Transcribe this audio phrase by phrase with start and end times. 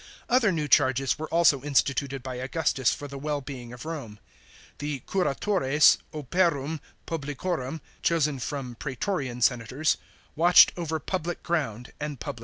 [0.23, 4.17] f Other new charges were also instituted by Augustus for the wellbeing of Rome.
[4.79, 9.97] The curatores operum publicorum (chosen from prastorian senators)
[10.35, 12.39] watched over public ground, and public buildings.